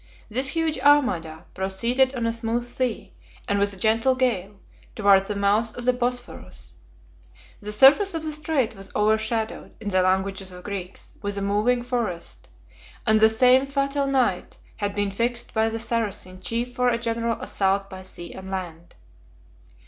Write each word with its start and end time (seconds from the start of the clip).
This 0.31 0.47
huge 0.47 0.79
armada 0.79 1.45
proceeded 1.53 2.15
on 2.15 2.25
a 2.25 2.33
smooth 2.33 2.63
sea, 2.63 3.13
and 3.47 3.59
with 3.59 3.71
a 3.71 3.77
gentle 3.77 4.15
gale, 4.15 4.55
towards 4.95 5.27
the 5.27 5.35
mouth 5.35 5.77
of 5.77 5.85
the 5.85 5.93
Bosphorus; 5.93 6.73
the 7.59 7.71
surface 7.71 8.15
of 8.15 8.23
the 8.23 8.33
strait 8.33 8.73
was 8.75 8.89
overshadowed, 8.95 9.75
in 9.79 9.89
the 9.89 10.01
language 10.01 10.41
of 10.41 10.49
the 10.49 10.63
Greeks, 10.63 11.13
with 11.21 11.37
a 11.37 11.41
moving 11.43 11.83
forest, 11.83 12.49
and 13.05 13.19
the 13.19 13.29
same 13.29 13.67
fatal 13.67 14.07
night 14.07 14.57
had 14.77 14.95
been 14.95 15.11
fixed 15.11 15.53
by 15.53 15.69
the 15.69 15.77
Saracen 15.77 16.41
chief 16.41 16.73
for 16.75 16.89
a 16.89 16.97
general 16.97 17.39
assault 17.39 17.87
by 17.87 18.01
sea 18.01 18.33
and 18.33 18.49
land. 18.49 18.95